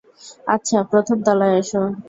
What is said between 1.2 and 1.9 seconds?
তলায় আসো।